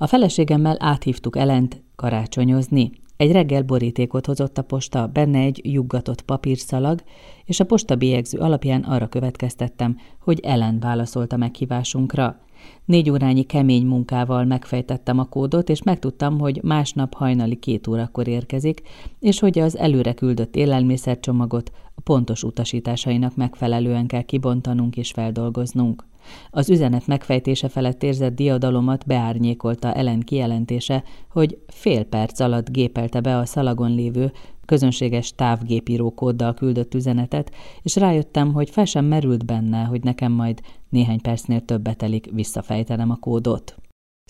[0.00, 2.90] A feleségemmel áthívtuk Elent karácsonyozni.
[3.16, 7.02] Egy reggel borítékot hozott a posta, benne egy juggatott papírszalag,
[7.44, 12.38] és a posta bélyegző alapján arra következtettem, hogy Ellen válaszolt a meghívásunkra.
[12.84, 18.82] Négy órányi kemény munkával megfejtettem a kódot, és megtudtam, hogy másnap hajnali két órakor érkezik,
[19.20, 26.04] és hogy az előre küldött élelmiszercsomagot a pontos utasításainak megfelelően kell kibontanunk és feldolgoznunk.
[26.50, 33.38] Az üzenet megfejtése felett érzett diadalomat beárnyékolta Ellen kijelentése, hogy fél perc alatt gépelte be
[33.38, 34.32] a szalagon lévő
[34.66, 37.50] közönséges távgépíró kóddal küldött üzenetet,
[37.82, 43.10] és rájöttem, hogy fel sem merült benne, hogy nekem majd néhány percnél többet telik visszafejtenem
[43.10, 43.76] a kódot.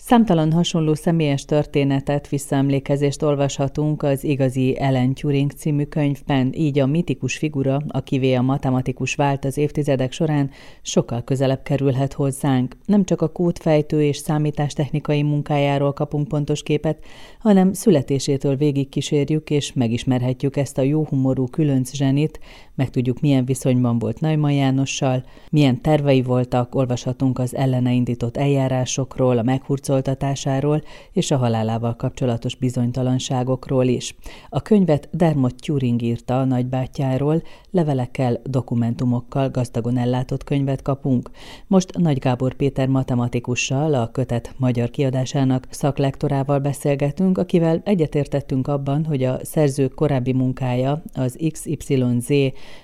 [0.01, 7.37] Számtalan hasonló személyes történetet, visszaemlékezést olvashatunk az Igazi Ellen Turing című könyvben, így a mitikus
[7.37, 10.49] figura, akivé a matematikus vált az évtizedek során,
[10.81, 12.75] sokkal közelebb kerülhet hozzánk.
[12.85, 17.05] Nem csak a kódfejtő és számítástechnikai munkájáról kapunk pontos képet,
[17.39, 22.39] hanem születésétől végig kísérjük és megismerhetjük ezt a jóhumorú különc zsenit,
[22.77, 29.43] megtudjuk milyen viszonyban volt Neumann Jánossal, milyen tervei voltak, olvashatunk az ellene indított eljárásokról, a
[29.43, 34.15] meghurcoltatásáról és a halálával kapcsolatos bizonytalanságokról is.
[34.49, 41.29] A könyvet Dermot Turing írta a nagybátyjáról, levelekkel, dokumentumokkal gazdagon ellátott könyvet kapunk.
[41.67, 49.23] Most Nagy Gábor Péter matematikussal, a kötet magyar kiadásának szaklektorával beszélgetünk, akivel egyetértettünk abban, hogy
[49.23, 52.29] a szerző korábbi munkája, az XYZ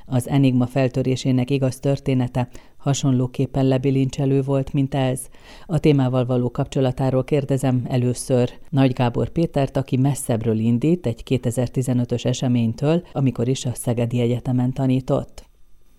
[0.05, 5.29] az Enigma feltörésének igaz története hasonlóképpen lebilincselő volt, mint ez.
[5.65, 13.03] A témával való kapcsolatáról kérdezem először Nagy Gábor Pétert, aki messzebbről indít egy 2015-ös eseménytől,
[13.11, 15.51] amikor is a Szegedi Egyetemen tanított.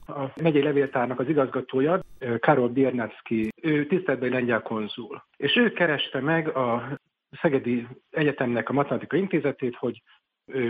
[0.07, 2.01] A megyei levéltárnak az igazgatója,
[2.41, 5.23] Karol Biernacki, ő tiszteletbeli lengyel konzul.
[5.37, 6.99] És ő kereste meg a
[7.41, 10.03] Szegedi Egyetemnek a Matematika Intézetét, hogy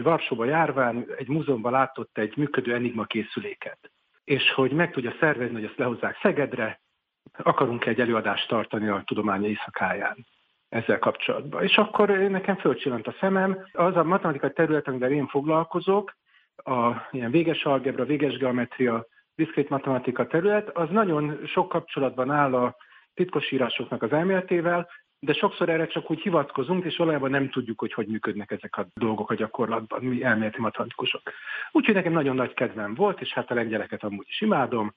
[0.03, 3.79] Varsóba járván egy múzeumban látott egy működő Enigma készüléket,
[4.25, 6.81] és hogy meg tudja szervezni, hogy ezt lehozzák Szegedre,
[7.33, 10.27] akarunk egy előadást tartani a tudománya éjszakáján
[10.69, 11.63] ezzel kapcsolatban.
[11.63, 16.17] És akkor nekem fölcsillant a szemem, az a matematikai terület, amivel én foglalkozok,
[16.57, 22.77] a ilyen véges algebra, véges geometria, diszkrét matematika terület, az nagyon sok kapcsolatban áll a
[23.15, 24.89] titkosírásoknak az elméletével,
[25.19, 28.87] de sokszor erre csak úgy hivatkozunk, és valójában nem tudjuk, hogy hogy működnek ezek a
[28.95, 31.23] dolgok a gyakorlatban, mi elméleti matematikusok.
[31.73, 34.95] Úgyhogy nekem nagyon nagy kedvem volt, és hát a lengyeleket amúgy is imádom,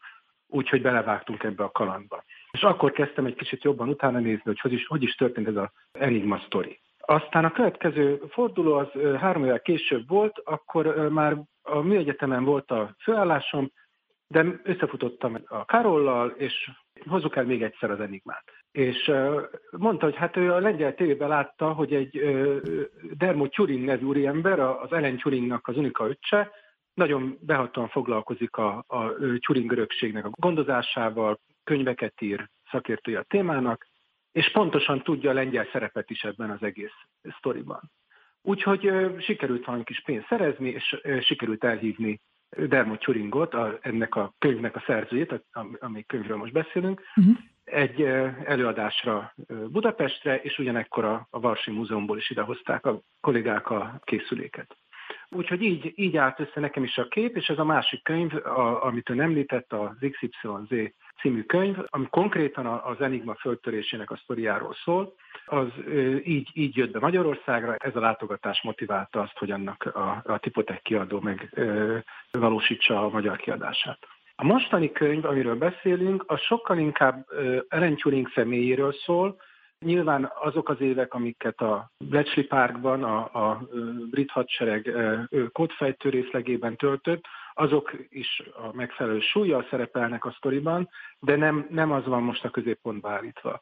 [0.47, 2.23] úgyhogy belevágtunk ebbe a kalandba.
[2.51, 5.55] És akkor kezdtem egy kicsit jobban utána nézni, hogy hogy is, hogy is történt ez
[5.55, 6.79] az Enigma sztori.
[6.99, 8.87] Aztán a következő forduló az
[9.19, 13.71] három évvel később volt, akkor már a műegyetemen volt a főállásom,
[14.27, 16.71] de összefutottam a Karollal, és
[17.05, 18.43] hozzuk el még egyszer az enigmát.
[18.71, 19.11] És
[19.71, 22.21] mondta, hogy hát ő a lengyel tévében látta, hogy egy
[23.17, 26.51] Dermo Turing nevű úriember, az Ellen Turingnak az unika öccse,
[26.93, 33.87] nagyon behatóan foglalkozik a, a Turing örökségnek a gondozásával, könyveket ír, szakértői a témának,
[34.31, 36.93] és pontosan tudja a lengyel szerepet is ebben az egész
[37.37, 37.91] sztoriban.
[38.41, 44.75] Úgyhogy sikerült valami kis pénzt szerezni, és sikerült elhívni Dermot Turingot, a, ennek a könyvnek
[44.75, 45.43] a szerzőjét,
[45.79, 47.35] ami könyvről most beszélünk, uh-huh.
[47.63, 48.01] egy
[48.45, 49.33] előadásra
[49.71, 54.77] Budapestre, és ugyanekkor a, a Varsi Múzeumból is idehozták a kollégák a készüléket.
[55.29, 58.85] Úgyhogy így, így állt össze nekem is a kép, és ez a másik könyv, a,
[58.85, 65.13] amit ön említett, az XYZ című könyv, ami konkrétan az Enigma föltörésének a sztoriáról szól,
[65.49, 65.67] az
[66.23, 70.81] így, így jött be Magyarországra, ez a látogatás motiválta azt, hogy annak a, a Tipotek
[70.81, 71.97] kiadó meg ö,
[72.31, 73.99] valósítsa a magyar kiadását.
[74.35, 77.25] A mostani könyv, amiről beszélünk, az sokkal inkább
[77.69, 79.37] Ellen Turing személyéről szól,
[79.85, 83.67] Nyilván azok az évek, amiket a Bletchley Parkban a, a
[84.09, 84.91] brit hadsereg
[85.51, 92.05] kódfejtő részlegében töltött, azok is a megfelelő súlyjal szerepelnek a sztoriban, de nem, nem az
[92.05, 93.61] van most a középpontba állítva.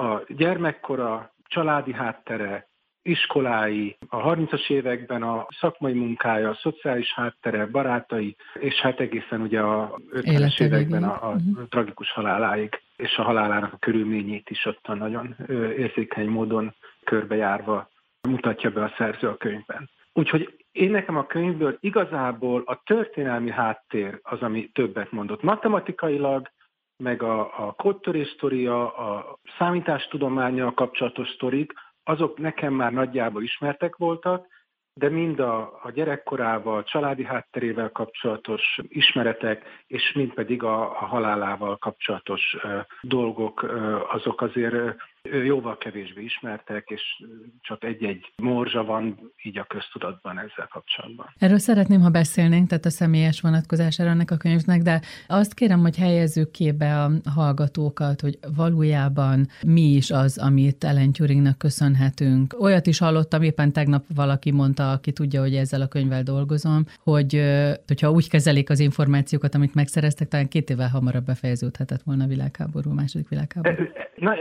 [0.00, 2.68] A gyermekkora, családi háttere,
[3.02, 9.60] iskolái, a 30-as években a szakmai munkája, a szociális háttere, barátai, és hát egészen ugye
[9.60, 11.68] a 50-es években a, a uh-huh.
[11.68, 15.36] tragikus haláláig, és a halálának a körülményét is ott a nagyon
[15.76, 16.74] érzékeny módon
[17.04, 17.88] körbejárva
[18.28, 19.90] mutatja be a szerző a könyvben.
[20.12, 25.42] Úgyhogy én nekem a könyvből igazából a történelmi háttér az, ami többet mondott.
[25.42, 26.50] Matematikailag,
[27.00, 31.72] meg a, a kódtörés sztoria, a számítástudománya kapcsolatos sztorik,
[32.04, 34.46] azok nekem már nagyjából ismertek voltak,
[34.94, 41.76] de mind a, a gyerekkorával, családi hátterével kapcsolatos ismeretek, és mind pedig a, a halálával
[41.76, 47.02] kapcsolatos uh, dolgok, uh, azok azért jóval kevésbé ismertek, és
[47.60, 51.26] csak egy-egy morzsa van így a köztudatban ezzel kapcsolatban.
[51.38, 55.96] Erről szeretném, ha beszélnénk, tehát a személyes vonatkozására ennek a könyvnek, de azt kérem, hogy
[55.96, 62.60] helyezzük képbe a hallgatókat, hogy valójában mi is az, amit Ellen Turingnak köszönhetünk.
[62.60, 67.42] Olyat is hallottam, éppen tegnap valaki mondta, aki tudja, hogy ezzel a könyvvel dolgozom, hogy
[67.86, 72.90] hogyha úgy kezelik az információkat, amit megszereztek, talán két évvel hamarabb befejeződhetett volna a világháború,
[72.90, 73.88] a második világháború.
[74.16, 74.36] Na,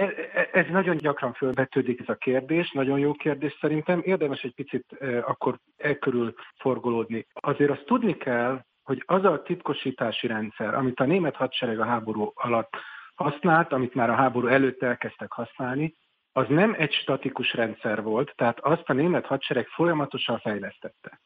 [0.51, 4.01] ez nagyon gyakran fölvetődik ez a kérdés, nagyon jó kérdés szerintem.
[4.04, 4.86] Érdemes egy picit
[5.21, 7.27] akkor elkörül forgolódni.
[7.33, 12.31] Azért azt tudni kell, hogy az a titkosítási rendszer, amit a német hadsereg a háború
[12.36, 12.74] alatt
[13.16, 15.95] használt, amit már a háború előtt elkezdtek használni,
[16.31, 21.22] az nem egy statikus rendszer volt, tehát azt a német hadsereg folyamatosan fejlesztette.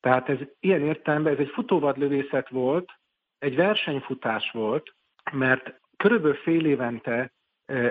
[0.00, 2.92] Tehát ez ilyen értelemben ez egy futóvadlövészet volt,
[3.38, 4.94] egy versenyfutás volt,
[5.32, 7.32] mert körülbelül fél évente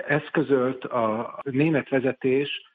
[0.06, 2.72] eszközölt a német vezetés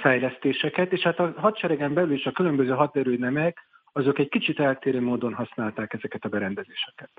[0.00, 5.34] fejlesztéseket, és hát a hadseregen belül is a különböző haderőnemek azok egy kicsit eltérő módon
[5.34, 7.10] használták ezeket a berendezéseket.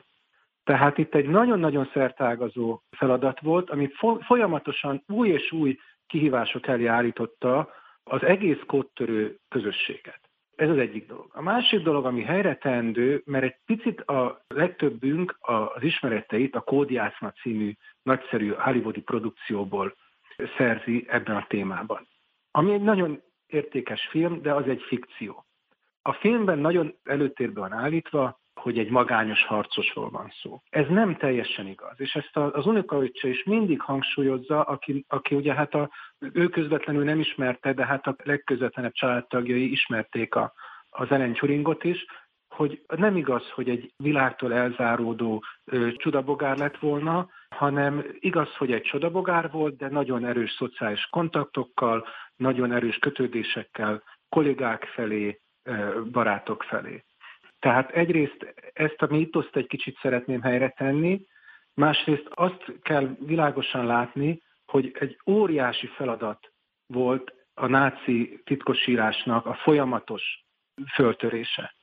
[0.63, 5.77] Tehát itt egy nagyon-nagyon szertágazó feladat volt, ami folyamatosan új és új
[6.07, 7.69] kihívások elé állította
[8.03, 10.28] az egész kódtörő közösséget.
[10.59, 11.29] Ez az egyik dolog.
[11.33, 17.31] A másik dolog, ami helyre teendő, mert egy picit a legtöbbünk az ismereteit a Kódjátszma
[17.31, 19.95] című nagyszerű hollywoodi produkcióból
[20.57, 22.07] szerzi ebben a témában.
[22.51, 25.45] Ami egy nagyon értékes film, de az egy fikció.
[26.01, 30.61] A filmben nagyon előtérbe állítva, hogy egy magányos harcosról van szó.
[30.69, 35.73] Ez nem teljesen igaz, és ezt az Unikovics is mindig hangsúlyozza, aki, aki ugye hát
[35.73, 40.53] a, ő közvetlenül nem ismerte, de hát a legközvetlenebb családtagjai ismerték a,
[40.89, 41.37] az Ellen
[41.81, 42.05] is,
[42.59, 48.81] hogy nem igaz, hogy egy világtól elzáródó ö, csudabogár lett volna, hanem igaz, hogy egy
[48.81, 57.03] csodabogár volt, de nagyon erős szociális kontaktokkal, nagyon erős kötődésekkel kollégák felé, ö, barátok felé.
[57.59, 61.21] Tehát egyrészt ezt a mítoszt egy kicsit szeretném helyre tenni,
[61.73, 66.51] másrészt azt kell világosan látni, hogy egy óriási feladat
[66.88, 70.45] volt a náci titkosírásnak a folyamatos
[70.94, 71.73] föltörése.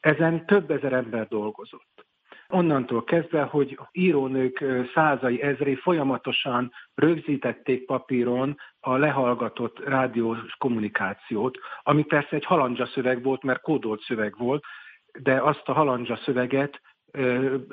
[0.00, 2.06] Ezen több ezer ember dolgozott.
[2.48, 12.36] Onnantól kezdve, hogy írónők százai ezré folyamatosan rögzítették papíron a lehallgatott rádiós kommunikációt, ami persze
[12.36, 14.64] egy halandzsa szöveg volt, mert kódolt szöveg volt,
[15.22, 16.80] de azt a halandzsa szöveget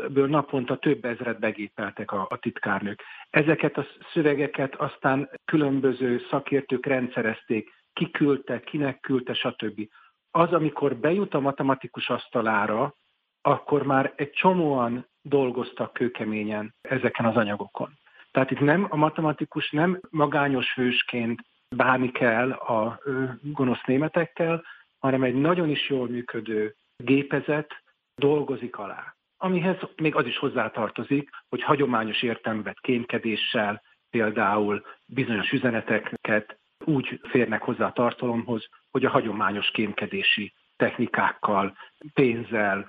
[0.10, 3.04] ből naponta több ezret begépeltek a, a titkárnők.
[3.30, 9.88] Ezeket a szövegeket aztán különböző szakértők rendszerezték, ki küldte, kinek küldte, stb.
[10.32, 12.96] Az, amikor bejut a matematikus asztalára,
[13.42, 17.98] akkor már egy csomóan dolgoztak kőkeményen ezeken az anyagokon.
[18.32, 21.42] Tehát itt nem a matematikus nem magányos hősként
[21.76, 23.00] bánni kell a
[23.42, 24.64] gonosz németekkel,
[25.00, 27.84] hanem egy nagyon is jól működő gépezet
[28.16, 29.16] dolgozik alá.
[29.38, 37.86] Amihez még az is hozzátartozik, hogy hagyományos értelmet kémkedéssel például bizonyos üzeneteket úgy férnek hozzá
[37.86, 41.78] a tartalomhoz, hogy a hagyományos kémkedési technikákkal,
[42.14, 42.86] pénzzel,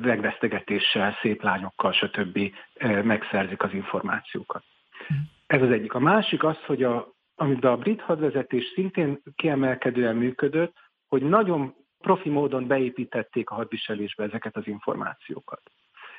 [0.00, 2.38] megvesztegetéssel, szép lányokkal, stb.
[3.02, 4.64] megszerzik az információkat.
[5.46, 5.94] Ez az egyik.
[5.94, 10.76] A másik az, hogy a, amiben a brit hadvezetés szintén kiemelkedően működött,
[11.08, 15.60] hogy nagyon profi módon beépítették a hadviselésbe ezeket az információkat.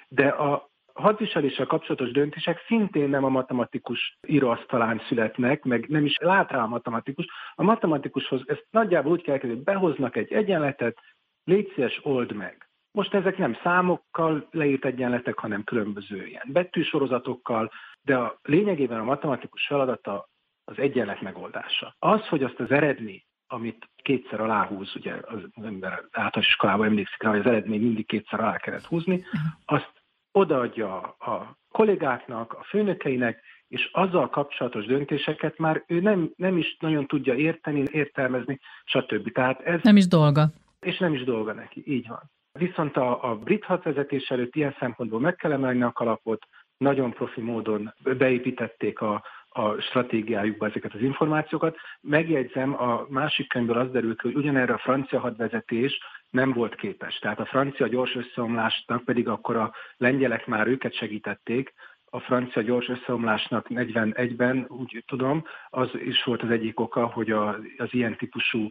[0.07, 6.51] De a hadviseléssel kapcsolatos döntések szintén nem a matematikus íróasztalán születnek, meg nem is lát
[6.51, 7.25] rá a matematikus.
[7.55, 10.97] A matematikushoz ezt nagyjából úgy kell hogy behoznak egy egyenletet,
[11.43, 12.67] légy szíves, old meg.
[12.91, 17.71] Most ezek nem számokkal leírt egyenletek, hanem különböző ilyen betűsorozatokkal,
[18.01, 20.27] de a lényegében a matematikus feladata
[20.63, 21.95] az egyenlet megoldása.
[21.99, 27.29] Az, hogy azt az eredményt amit kétszer aláhúz, ugye az ember általános iskolában emlékszik rá,
[27.29, 29.23] hogy az eredmény mindig kétszer alá kellett húzni,
[29.65, 29.91] azt
[30.31, 37.07] odaadja a kollégáknak, a főnökeinek, és azzal kapcsolatos döntéseket már ő nem, nem is nagyon
[37.07, 39.31] tudja érteni, értelmezni, stb.
[39.31, 40.49] Tehát ez, nem is dolga.
[40.79, 42.31] És nem is dolga neki, így van.
[42.51, 47.41] Viszont a, a brit hadvezetés előtt ilyen szempontból meg kell emelni a kalapot, nagyon profi
[47.41, 51.77] módon beépítették a, a stratégiájukba ezeket az információkat.
[52.01, 57.19] Megjegyzem, a másik könyvből az derült hogy ugyanerre a francia hadvezetés nem volt képes.
[57.19, 61.73] Tehát a francia gyors összeomlásnak pedig akkor a lengyelek már őket segítették,
[62.09, 67.57] a francia gyors összeomlásnak 41-ben, úgy tudom, az is volt az egyik oka, hogy a,
[67.77, 68.69] az ilyen típusú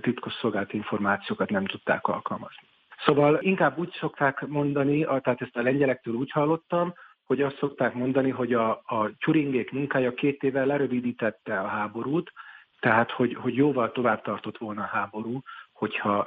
[0.00, 2.66] titkosszolgált információkat nem tudták alkalmazni.
[3.04, 6.94] Szóval inkább úgy szokták mondani, tehát ezt a lengyelektől úgy hallottam,
[7.28, 12.32] hogy azt szokták mondani, hogy a, a Turingék munkája két évvel lerövidítette a háborút,
[12.80, 15.42] tehát hogy, hogy jóval tovább tartott volna a háború,
[15.72, 16.18] hogyha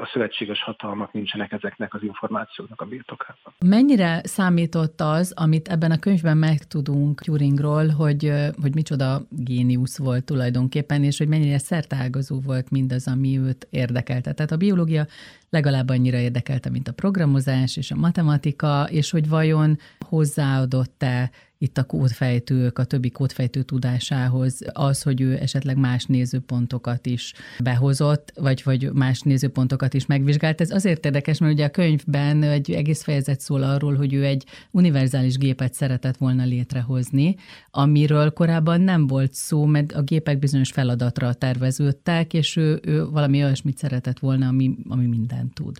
[0.00, 3.52] a szövetséges hatalmak nincsenek ezeknek az információknak a birtokában.
[3.66, 8.32] Mennyire számított az, amit ebben a könyvben megtudunk Turingról, hogy,
[8.62, 14.32] hogy micsoda géniusz volt tulajdonképpen, és hogy mennyire szertágazó volt mindaz, ami őt érdekelte.
[14.32, 15.06] Tehát a biológia
[15.52, 21.30] legalább annyira érdekelte, mint a programozás és a matematika, és hogy vajon hozzáadott-e
[21.62, 28.32] itt a kódfejtők, a többi kódfejtő tudásához az, hogy ő esetleg más nézőpontokat is behozott,
[28.34, 30.60] vagy, vagy más nézőpontokat is megvizsgált.
[30.60, 34.44] Ez azért érdekes, mert ugye a könyvben egy egész fejezet szól arról, hogy ő egy
[34.70, 37.36] univerzális gépet szeretett volna létrehozni,
[37.70, 43.42] amiről korábban nem volt szó, mert a gépek bizonyos feladatra terveződtek, és ő, ő valami
[43.42, 45.06] olyasmit szeretett volna, ami, ami
[45.42, 45.76] mindent tud.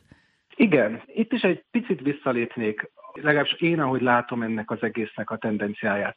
[0.56, 6.16] Igen, itt is egy picit visszalépnék legalábbis én, ahogy látom ennek az egésznek a tendenciáját.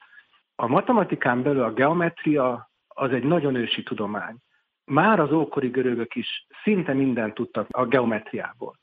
[0.55, 4.35] A matematikán belül a geometria az egy nagyon ősi tudomány.
[4.85, 8.79] Már az ókori görögök is szinte mindent tudtak a geometriából,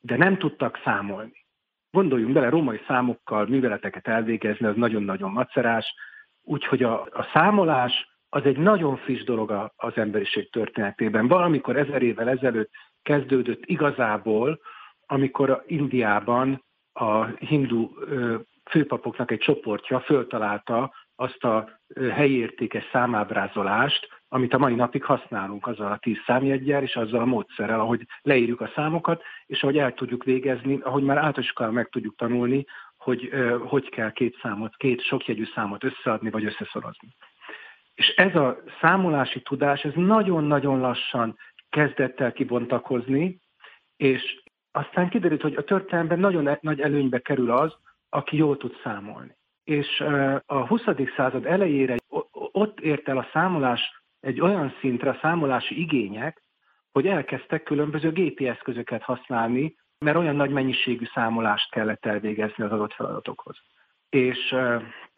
[0.00, 1.44] de nem tudtak számolni.
[1.90, 5.94] Gondoljunk bele, római számokkal műveleteket elvégezni, az nagyon-nagyon macerás,
[6.42, 11.28] úgyhogy a, a számolás az egy nagyon friss dolog az emberiség történetében.
[11.28, 12.70] Valamikor ezer évvel ezelőtt
[13.04, 14.60] kezdődött igazából,
[15.06, 17.90] amikor Indiában a hindu
[18.70, 21.80] főpapoknak egy csoportja föltalálta azt a
[22.12, 27.24] helyi értékes számábrázolást, amit a mai napig használunk azzal a tíz számjegyel és azzal a
[27.24, 32.16] módszerrel, ahogy leírjuk a számokat, és ahogy el tudjuk végezni, ahogy már általános meg tudjuk
[32.16, 32.64] tanulni,
[32.96, 33.30] hogy
[33.66, 37.08] hogy kell két számot, két sokjegyű számot összeadni vagy összeszorozni.
[37.94, 41.36] És ez a számolási tudás, ez nagyon-nagyon lassan
[41.74, 43.40] kezdett el kibontakozni,
[43.96, 47.72] és aztán kiderült, hogy a történelemben nagyon e- nagy előnybe kerül az,
[48.08, 49.36] aki jól tud számolni.
[49.64, 50.00] És
[50.46, 50.82] a 20.
[51.16, 51.96] század elejére
[52.52, 56.42] ott ért el a számolás egy olyan szintre, a számolási igények,
[56.92, 62.92] hogy elkezdtek különböző gépi eszközöket használni, mert olyan nagy mennyiségű számolást kellett elvégezni az adott
[62.92, 63.56] feladatokhoz.
[64.08, 64.56] És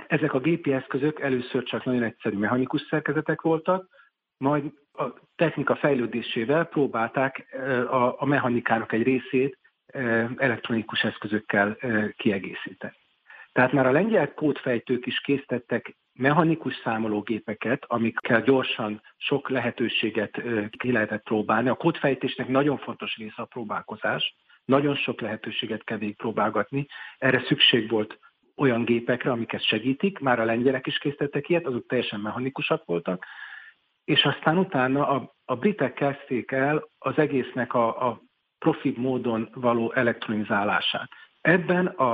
[0.06, 3.88] ezek a gépi eszközök először csak nagyon egyszerű mechanikus szerkezetek voltak,
[4.36, 7.56] majd a technika fejlődésével próbálták
[7.90, 9.58] a, a mechanikának egy részét
[10.36, 11.76] elektronikus eszközökkel
[12.16, 12.94] kiegészíteni.
[13.52, 21.22] Tehát már a lengyel kódfejtők is készítettek mechanikus számológépeket, amikkel gyorsan sok lehetőséget ki lehetett
[21.22, 21.68] próbálni.
[21.68, 26.86] A kódfejtésnek nagyon fontos része a próbálkozás, nagyon sok lehetőséget kell próbálgatni.
[27.18, 28.18] Erre szükség volt
[28.56, 33.26] olyan gépekre, amiket segítik, már a lengyelek is készítettek ilyet, azok teljesen mechanikusak voltak,
[34.06, 38.20] és aztán utána a, a britek kezdték el az egésznek a, a
[38.58, 41.08] profi módon való elektronizálását.
[41.40, 42.12] Ebben a,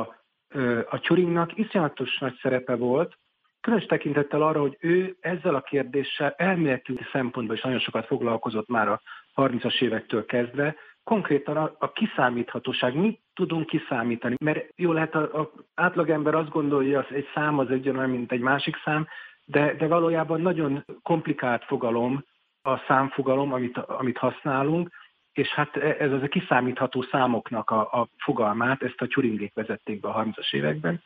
[0.88, 3.18] a Turingnak iszonyatos nagy szerepe volt,
[3.60, 8.88] különös tekintettel arra, hogy ő ezzel a kérdéssel elméleti szempontból is nagyon sokat foglalkozott már
[8.88, 9.00] a
[9.34, 16.34] 30-as évektől kezdve, konkrétan a, a kiszámíthatóság, mit tudunk kiszámítani, mert jó lehet, az átlagember
[16.34, 19.06] azt gondolja, hogy egy szám az egy olyan, mint egy másik szám,
[19.44, 22.24] de, de valójában nagyon komplikált fogalom
[22.62, 24.90] a számfogalom, amit, amit használunk,
[25.32, 30.08] és hát ez az a kiszámítható számoknak a, a fogalmát, ezt a Turingék vezették be
[30.08, 31.02] a 30-as években,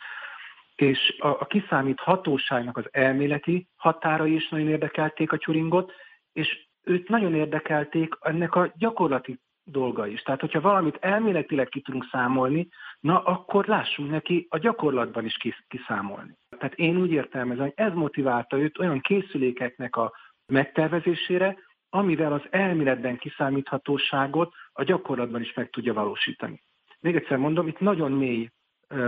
[0.75, 5.93] és a, a kiszámíthatóságnak az elméleti határai is nagyon érdekelték a Turingot,
[6.33, 10.23] és őt nagyon érdekelték ennek a gyakorlati dolga is.
[10.23, 12.69] Tehát, hogyha valamit elméletileg ki tudunk számolni,
[13.00, 15.37] na akkor lássunk neki a gyakorlatban is
[15.69, 16.37] kiszámolni.
[16.59, 20.13] Tehát én úgy értelmezem, hogy ez motiválta őt olyan készülékeknek a
[20.47, 21.57] megtervezésére,
[21.91, 26.63] amivel az elméletben kiszámíthatóságot a gyakorlatban is meg tudja valósítani.
[27.01, 28.51] Még egyszer mondom, itt nagyon mély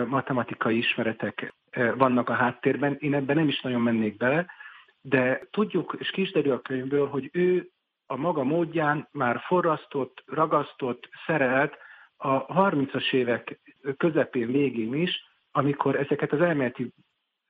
[0.06, 1.54] matematikai ismeretek
[1.96, 4.46] vannak a háttérben, én ebben nem is nagyon mennék bele,
[5.00, 7.70] de tudjuk, és kisderül a könyvből, hogy ő
[8.06, 11.76] a maga módján már forrasztott, ragasztott, szerelt
[12.16, 13.60] a 30-as évek
[13.96, 16.92] közepén, végén is, amikor ezeket az elméleti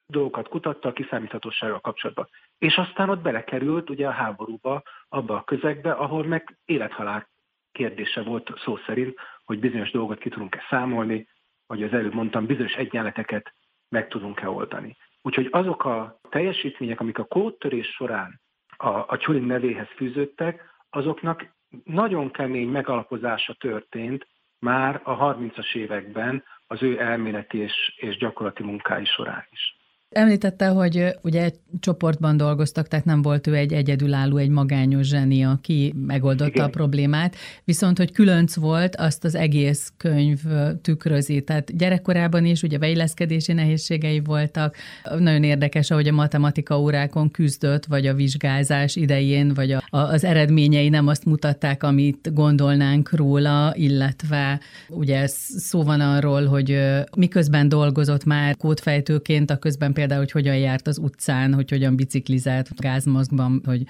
[0.08, 2.28] dolgokat kutatta a kiszámíthatósággal kapcsolatban.
[2.58, 7.28] És aztán ott belekerült ugye a háborúba, abba a közegbe, ahol meg élethalál
[7.72, 11.28] kérdése volt szó szerint, hogy bizonyos dolgot ki tudunk-e számolni,
[11.66, 13.54] vagy az előbb mondtam, bizonyos egyenleteket
[13.88, 14.96] meg tudunk-e oldani.
[15.22, 18.40] Úgyhogy azok a teljesítmények, amik a kódtörés során
[18.76, 24.26] a, a Turing nevéhez fűződtek, azoknak nagyon kemény megalapozása történt
[24.58, 29.77] már a 30-as években az ő elméleti és, és gyakorlati munkái során is.
[30.10, 35.44] Említette, hogy ugye egy csoportban dolgoztak, tehát nem volt ő egy egyedülálló, egy magányos zseni,
[35.44, 36.64] aki megoldotta Igen.
[36.64, 40.38] a problémát, viszont hogy különc volt, azt az egész könyv
[40.82, 41.40] tükrözi.
[41.40, 44.76] Tehát gyerekkorában is ugye beilleszkedési nehézségei voltak.
[45.18, 50.24] Nagyon érdekes, ahogy a matematika órákon küzdött, vagy a vizsgázás idején, vagy a, a, az
[50.24, 56.78] eredményei nem azt mutatták, amit gondolnánk róla, illetve ugye szó van arról, hogy
[57.16, 62.80] miközben dolgozott már kódfejtőként, a közben például, hogy hogyan járt az utcán, hogy hogyan biciklizált
[62.80, 63.82] gázmaszkban, hogy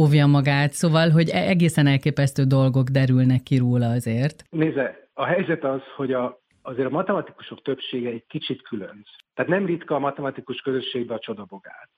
[0.00, 4.44] óvja magát, szóval, hogy e- egészen elképesztő dolgok derülnek ki róla azért.
[4.50, 9.08] Nézze, a helyzet az, hogy a, azért a matematikusok többsége egy kicsit különc.
[9.34, 11.88] Tehát nem ritka a matematikus közösségbe a csodabogár.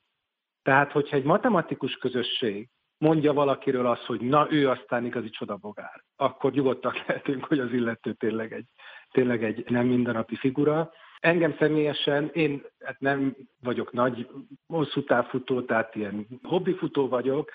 [0.62, 2.68] Tehát, hogyha egy matematikus közösség
[2.98, 8.12] mondja valakiről azt, hogy na, ő aztán igazi csodabogár, akkor nyugodtak lehetünk, hogy az illető
[8.12, 8.66] tényleg egy,
[9.10, 10.90] tényleg egy nem mindennapi figura.
[11.20, 14.28] Engem személyesen, én hát nem vagyok nagy
[14.66, 17.50] hosszú távfutó, tehát ilyen hobbifutó vagyok,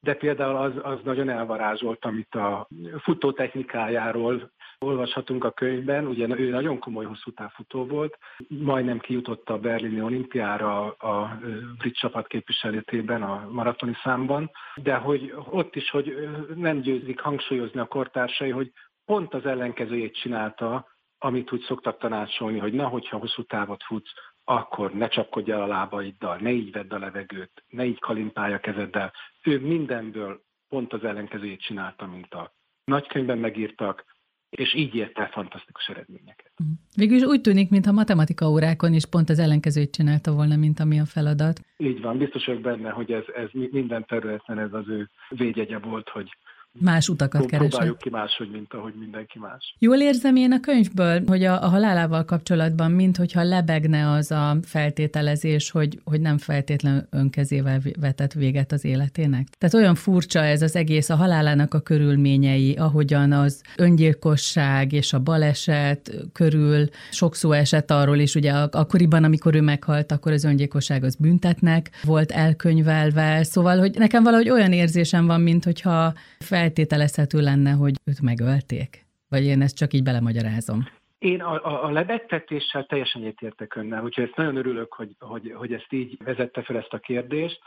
[0.00, 6.06] de például az, az nagyon elvarázsolt, amit a futó technikájáról olvashatunk a könyvben.
[6.06, 11.38] Ugye ő nagyon komoly hosszú távfutó volt, majdnem kijutott a berlini olimpiára a
[11.78, 14.50] brit csapat képviseletében a maratoni számban,
[14.82, 18.72] de hogy ott is, hogy nem győzik hangsúlyozni a kortársai, hogy
[19.04, 20.86] pont az ellenkezőjét csinálta
[21.18, 24.10] amit úgy szoktak tanácsolni, hogy na, hogyha hosszú távot futsz,
[24.44, 28.60] akkor ne csapkodj el a lábaiddal, ne így vedd a levegőt, ne így kalimpálj a
[28.60, 29.12] kezeddel.
[29.42, 32.52] Ő mindenből pont az ellenkezőjét csinálta, mint a
[32.84, 34.04] nagykönyvben megírtak,
[34.50, 36.52] és így ért el fantasztikus eredményeket.
[36.96, 41.00] Végül is úgy tűnik, mintha matematika órákon is pont az ellenkezőjét csinálta volna, mint ami
[41.00, 41.60] a feladat.
[41.76, 46.08] Így van, biztos vagyok benne, hogy ez, ez minden területen ez az ő védjegye volt,
[46.08, 46.36] hogy
[46.80, 47.70] más utakat keresett.
[47.70, 49.74] Próbáljuk ki máshogy, mint ahogy mindenki más.
[49.78, 54.56] Jól érzem én a könyvből, hogy a, a halálával kapcsolatban, mint hogyha lebegne az a
[54.62, 59.48] feltételezés, hogy, hogy nem feltétlenül önkezével vetett véget az életének.
[59.58, 65.18] Tehát olyan furcsa ez az egész, a halálának a körülményei, ahogyan az öngyilkosság és a
[65.18, 71.04] baleset körül sok szó esett arról is, ugye akkoriban, amikor ő meghalt, akkor az öngyilkosság
[71.04, 77.40] az büntetnek volt elkönyvelve, szóval, hogy nekem valahogy olyan érzésem van, mint hogyha fel feltételezhető
[77.40, 79.06] lenne, hogy őt megölték?
[79.28, 80.88] Vagy én ezt csak így belemagyarázom?
[81.18, 85.72] Én a, a, a lebegtetéssel teljesen egyetértek önnel, úgyhogy ezt nagyon örülök, hogy, hogy, hogy
[85.72, 87.60] ezt így vezette fel ezt a kérdést.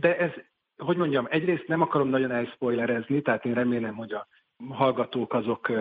[0.00, 0.30] De ez,
[0.76, 4.26] hogy mondjam, egyrészt nem akarom nagyon elspoilerezni, tehát én remélem, hogy a
[4.70, 5.72] hallgatók azok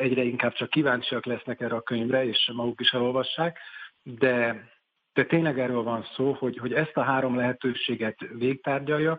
[0.00, 3.58] egyre inkább csak kíváncsiak lesznek erre a könyvre, és maguk is elolvassák,
[4.02, 4.64] de,
[5.12, 9.18] de tényleg erről van szó, hogy, hogy ezt a három lehetőséget végtárgyalja,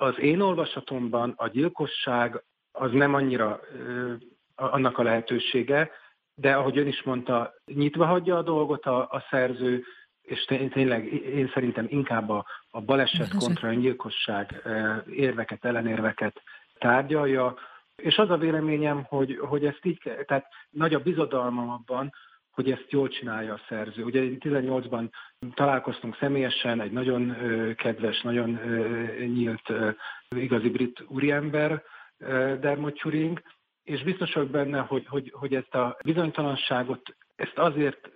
[0.00, 4.12] az én olvasatomban a gyilkosság az nem annyira ö,
[4.54, 5.90] annak a lehetősége,
[6.34, 9.84] de ahogy ön is mondta, nyitva hagyja a dolgot a, a szerző,
[10.22, 14.62] és tényleg én szerintem inkább a, a baleset kontra öngyilkosság
[15.10, 16.42] érveket, ellenérveket
[16.78, 17.56] tárgyalja,
[17.96, 22.12] és az a véleményem, hogy, hogy ezt így, tehát nagy a bizodalmam abban,
[22.58, 24.04] hogy ezt jól csinálja a szerző.
[24.04, 25.10] Ugye 18-ban
[25.54, 27.36] találkoztunk személyesen, egy nagyon
[27.74, 28.50] kedves, nagyon
[29.18, 29.72] nyílt,
[30.28, 31.82] igazi brit úriember,
[32.60, 33.42] Dermot Turing,
[33.84, 38.10] és biztos vagyok benne, hogy, hogy, hogy ezt a bizonytalanságot, ezt azért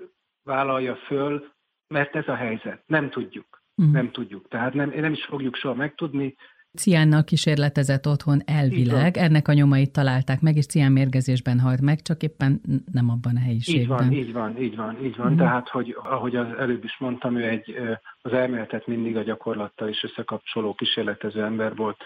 [0.44, 1.52] vállalja föl,
[1.88, 2.82] mert ez a helyzet.
[2.86, 3.62] Nem tudjuk.
[3.82, 3.92] Mm.
[3.92, 4.48] Nem tudjuk.
[4.48, 6.34] Tehát nem, nem is fogjuk soha megtudni,
[6.74, 12.22] Ciánnal kísérletezett otthon elvileg, ennek a nyomait találták meg, és cián mérgezésben halt meg, csak
[12.22, 12.60] éppen
[12.92, 14.12] nem abban a helyiségben.
[14.12, 15.32] Így van, így van, így van, így van.
[15.32, 15.36] Mm.
[15.36, 17.76] Tehát, hogy ahogy az előbb is mondtam, ő egy,
[18.22, 22.02] az elméletet mindig a gyakorlattal is összekapcsoló kísérletező ember volt,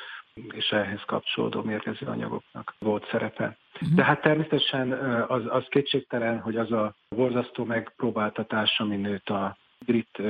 [0.53, 3.47] és ehhez kapcsolódó mérgező anyagoknak volt szerepe.
[3.47, 3.95] Mm.
[3.95, 4.93] De hát természetesen
[5.29, 10.23] az, az kétségtelen, hogy az a borzasztó megpróbáltatás, ami nőtt a brit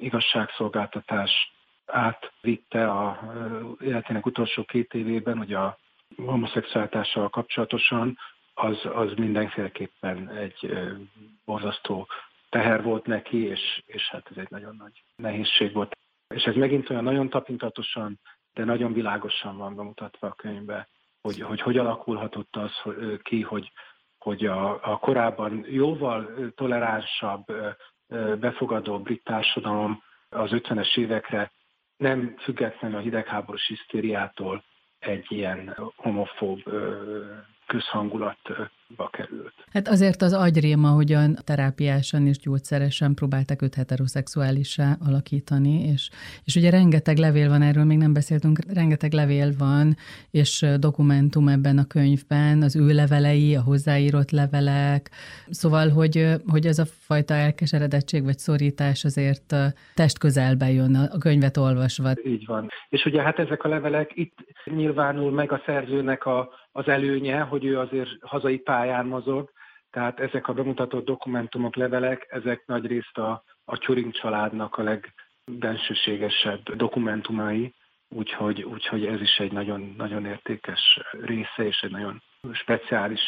[0.00, 1.30] igazságszolgáltatás
[1.92, 3.20] átvitte a
[3.80, 5.78] életének utolsó két évében, hogy a
[6.16, 8.18] homoszexualitással kapcsolatosan,
[8.54, 10.78] az, az mindenféleképpen egy
[11.44, 12.08] borzasztó
[12.48, 15.96] teher volt neki, és, és hát ez egy nagyon nagy nehézség volt.
[16.34, 18.20] És ez megint olyan nagyon tapintatosan,
[18.54, 20.88] de nagyon világosan van bemutatva a könyvbe,
[21.22, 23.72] hogy hogy, hogy alakulhatott az hogy, ki, hogy,
[24.18, 27.44] hogy a, a korábban jóval toleránsabb,
[28.40, 31.52] befogadó brit társadalom az 50-es évekre
[32.00, 34.64] nem független a hidegháborús hisztériától
[34.98, 36.62] egy ilyen homofób
[37.70, 39.54] közhangulatba került.
[39.72, 46.10] Hát azért az agyréma, hogyan terápiásan és gyógyszeresen próbáltak őt heteroszexuálissá alakítani, és,
[46.44, 49.94] és ugye rengeteg levél van, erről még nem beszéltünk, rengeteg levél van,
[50.30, 55.10] és dokumentum ebben a könyvben, az ő levelei, a hozzáírott levelek,
[55.50, 59.54] szóval, hogy, hogy ez a fajta elkeseredettség vagy szorítás azért
[59.94, 62.10] test közelbe jön a könyvet olvasva.
[62.24, 62.68] Így van.
[62.88, 67.64] És ugye hát ezek a levelek, itt nyilvánul meg a szerzőnek a, az előnye, hogy
[67.64, 69.50] ő azért hazai pályán mozog,
[69.90, 76.76] tehát ezek a bemutatott dokumentumok, levelek, ezek nagy részt a, a Turing családnak a legbensőségesebb
[76.76, 77.74] dokumentumai,
[78.08, 83.20] úgyhogy, úgyhogy ez is egy nagyon, nagyon értékes része, és egy nagyon speciális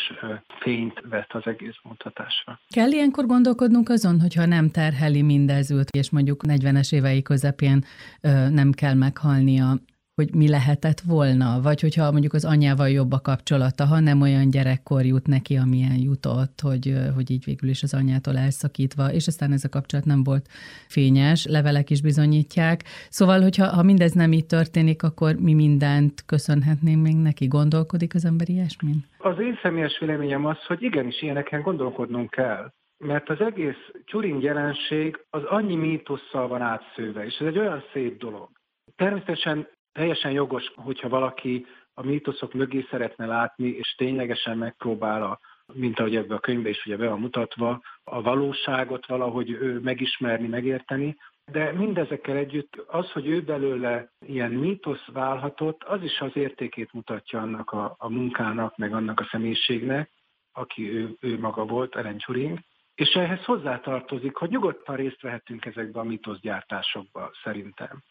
[0.61, 2.61] fényt vett az egész mutatásra.
[2.68, 7.85] Kell ilyenkor gondolkodnunk azon, hogyha nem terheli mindez és mondjuk 40-es évei közepén
[8.50, 9.74] nem kell meghalnia,
[10.14, 14.51] hogy mi lehetett volna, vagy hogyha mondjuk az anyával jobb a kapcsolata, ha nem olyan
[14.51, 19.53] gyerekkor jut neki, amilyen jutott, hogy, hogy így végül is az anyától elszakítva, és aztán
[19.53, 20.46] ez a kapcsolat nem volt
[20.88, 22.83] fényes, levelek is bizonyítják.
[23.09, 27.46] Szóval, hogyha ha mindez nem így történik, akkor mi mindent köszönhetnénk még neki?
[27.46, 29.05] Gondolkodik az ember ilyesmin?
[29.18, 32.70] Az én személyes véleményem az, hogy igenis ilyeneken gondolkodnunk kell
[33.05, 38.18] mert az egész Turing jelenség az annyi mítosszal van átszőve, és ez egy olyan szép
[38.18, 38.48] dolog.
[38.96, 45.40] Természetesen teljesen jogos, hogyha valaki a mítoszok mögé szeretne látni, és ténylegesen megpróbál a
[45.74, 51.16] mint ahogy ebben a könyvben is ugye be van mutatva, a valóságot valahogy megismerni, megérteni,
[51.44, 57.40] de mindezekkel együtt az, hogy ő belőle ilyen mítosz válhatott, az is az értékét mutatja
[57.40, 60.11] annak a, a munkának, meg annak a személyiségnek,
[60.52, 62.59] aki ő, ő maga volt, Ellen Turing.
[62.94, 68.02] És ehhez hozzátartozik, hogy nyugodtan részt vehetünk ezekbe a mítoszgyártásokba, szerintem.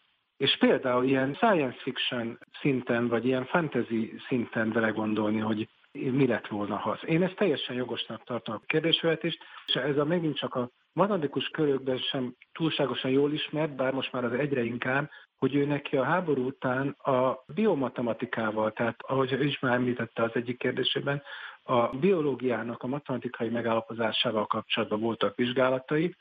[0.42, 6.76] És például ilyen science fiction szinten, vagy ilyen fantasy szinten belegondolni, hogy mi lett volna,
[6.76, 6.98] ha.
[7.06, 11.98] Én ezt teljesen jogosnak tartom a kérdésvetést, és ez a megint csak a matematikus körökben
[11.98, 16.46] sem túlságosan jól ismert, bár most már az egyre inkább, hogy ő neki a háború
[16.46, 21.22] után a biomatematikával, tehát ahogy ő is már említette az egyik kérdésében,
[21.62, 26.16] a biológiának a matematikai megállapozásával kapcsolatban voltak vizsgálatai,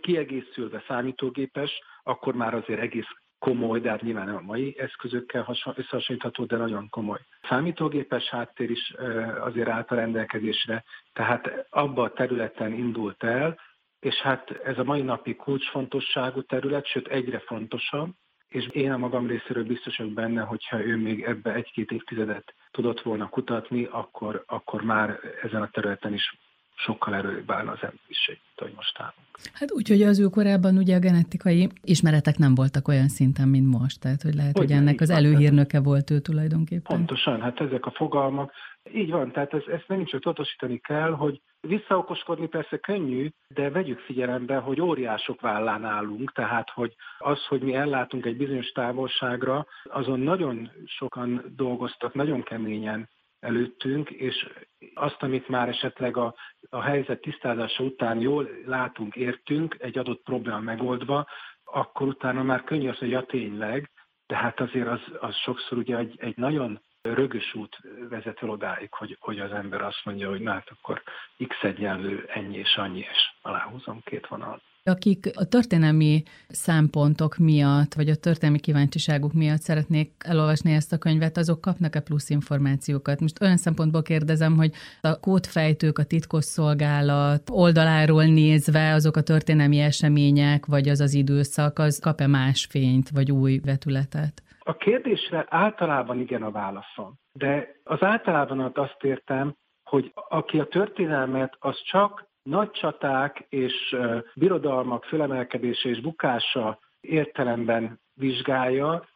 [0.00, 6.44] kiegészülve számítógépes, akkor már azért egész komoly, de hát nyilván nem a mai eszközökkel összehasonlítható,
[6.44, 7.20] de nagyon komoly.
[7.48, 8.94] Számítógépes háttér is
[9.40, 13.58] azért állt a rendelkezésre, tehát abba a területen indult el,
[14.00, 18.10] és hát ez a mai napi kulcsfontosságú terület, sőt egyre fontosabb,
[18.48, 23.00] és én a magam részéről biztos vagyok benne, hogyha ő még ebbe egy-két évtizedet tudott
[23.00, 26.38] volna kutatni, akkor, akkor már ezen a területen is
[26.76, 29.26] sokkal erőbb állna az emberiség, mint ahogy most állunk.
[29.52, 33.78] Hát úgy, hogy az ő korában ugye a genetikai ismeretek nem voltak olyan szinten, mint
[33.78, 36.96] most, tehát hogy lehet, hogy, hogy ennek az előhírnöke volt ő tulajdonképpen.
[36.96, 38.52] Pontosan, hát ezek a fogalmak,
[38.94, 43.98] így van, tehát ez, ezt megint csak tudatosítani kell, hogy visszaokoskodni persze könnyű, de vegyük
[43.98, 50.20] figyelembe, hogy óriások vállán állunk, tehát hogy az, hogy mi ellátunk egy bizonyos távolságra, azon
[50.20, 53.08] nagyon sokan dolgoztak, nagyon keményen
[53.46, 54.48] előttünk, és
[54.94, 56.34] azt, amit már esetleg a,
[56.70, 61.26] a helyzet tisztázása után jól látunk, értünk, egy adott probléma megoldva,
[61.64, 63.90] akkor utána már könnyű az, hogy ja tényleg,
[64.26, 66.80] de hát azért az, az sokszor ugye egy, egy nagyon
[67.14, 71.02] rögös út vezet el odáig, hogy, hogy az ember azt mondja, hogy na hát akkor
[71.46, 78.08] x egyenlő ennyi és annyi, és aláhúzom két vonal akik a történelmi szempontok miatt, vagy
[78.08, 83.20] a történelmi kíváncsiságuk miatt szeretnék elolvasni ezt a könyvet, azok kapnak-e plusz információkat?
[83.20, 90.66] Most olyan szempontból kérdezem, hogy a kódfejtők, a titkosszolgálat oldaláról nézve azok a történelmi események,
[90.66, 94.42] vagy az az időszak, az kap-e más fényt, vagy új vetületet?
[94.68, 97.14] A kérdésre általában igen a válaszom.
[97.32, 103.96] De az általában azt értem, hogy aki a történelmet, az csak nagy csaták és
[104.34, 109.08] birodalmak fölemelkedése és bukása értelemben vizsgálja,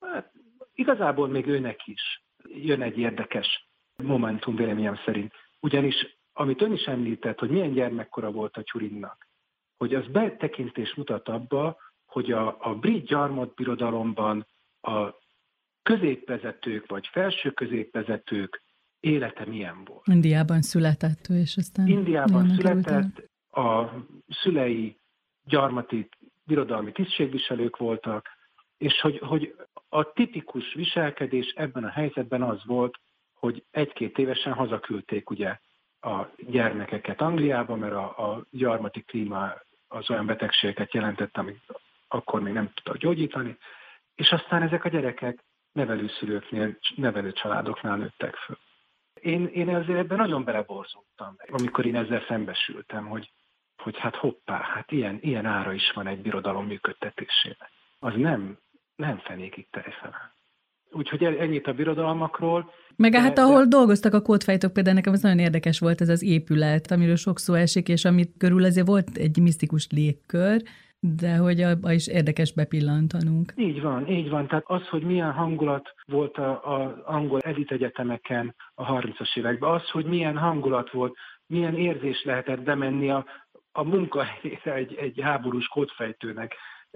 [0.00, 0.32] hát
[0.74, 3.68] igazából még őnek is jön egy érdekes
[4.02, 5.32] momentum véleményem szerint.
[5.60, 9.28] Ugyanis, amit ön is említett, hogy milyen gyermekkora volt a Turingnak,
[9.76, 14.46] hogy az betekintés mutat abba, hogy a, a brit gyarmatbirodalomban
[14.80, 15.18] a
[15.82, 18.62] középvezetők vagy felső középvezetők
[19.00, 20.06] élete milyen volt.
[20.06, 21.86] Indiában született ő, és aztán...
[21.86, 23.90] Indiában született, a
[24.28, 24.96] szülei
[25.44, 26.08] gyarmati
[26.44, 28.28] birodalmi tisztségviselők voltak,
[28.78, 29.54] és hogy, hogy
[29.88, 32.98] a tipikus viselkedés ebben a helyzetben az volt,
[33.34, 35.58] hogy egy-két évesen hazaküldték ugye
[36.00, 39.52] a gyermekeket Angliába, mert a, a gyarmati klíma
[39.88, 41.60] az olyan betegségeket jelentett, amit
[42.08, 43.56] akkor még nem tudtak gyógyítani,
[44.20, 48.58] és aztán ezek a gyerekek nevelőszülőknél, nevelő családoknál nőttek föl.
[49.14, 53.32] Én, én ezért ebben nagyon beleborzottam, amikor én ezzel szembesültem, hogy,
[53.82, 57.70] hogy hát hoppá, hát ilyen, ilyen ára is van egy birodalom működtetésének.
[57.98, 58.58] Az nem,
[58.96, 60.34] nem fenékig tejfele.
[60.90, 62.72] Úgyhogy ennyit a birodalmakról.
[62.96, 63.68] Meg de, hát ahol de...
[63.68, 67.54] dolgoztak a kódfejtok, például nekem ez nagyon érdekes volt ez az épület, amiről sok szó
[67.54, 70.62] esik, és amit körül azért volt egy misztikus légkör,
[71.00, 73.52] de hogy abba is érdekes bepillantanunk.
[73.56, 74.46] Így van, így van.
[74.46, 80.04] Tehát az, hogy milyen hangulat volt az angol elit egyetemeken a 30-as években, az, hogy
[80.04, 83.24] milyen hangulat volt, milyen érzés lehetett bemenni a,
[83.72, 86.54] a munkahelyére egy, egy háborús kódfejtőnek.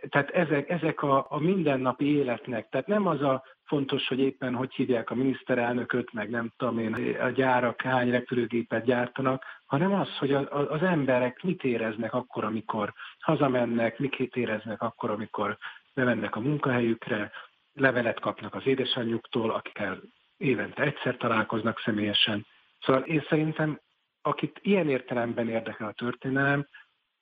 [0.08, 4.74] Tehát ezek, ezek a, a mindennapi életnek, tehát nem az a fontos, hogy éppen hogy
[4.74, 10.32] hívják a miniszterelnököt, meg nem tudom én, a gyárak hány repülőgépet gyártanak, hanem az, hogy
[10.50, 15.58] az emberek mit éreznek akkor, amikor hazamennek, mit éreznek akkor, amikor
[15.94, 17.30] bemennek a munkahelyükre,
[17.72, 20.00] levelet kapnak az édesanyjuktól, akikkel
[20.36, 22.46] évente egyszer találkoznak személyesen.
[22.80, 23.80] Szóval én szerintem,
[24.22, 26.66] akit ilyen értelemben érdekel a történelem,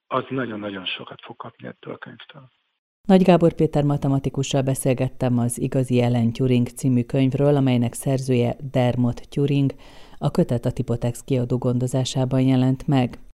[0.07, 2.51] az nagyon-nagyon sokat fog kapni ettől a könyvtől.
[3.09, 9.75] Nagy Gábor Péter matematikussal beszélgettem az Igazi Ellen Turing című könyvről, amelynek szerzője Dermot Turing,
[10.19, 13.19] a kötet a Tipotex kiadó gondozásában jelent meg.